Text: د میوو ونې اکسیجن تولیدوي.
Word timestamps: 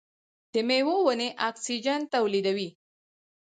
د 0.53 0.55
میوو 0.67 0.95
ونې 1.05 1.29
اکسیجن 1.47 1.99
تولیدوي. 2.13 2.69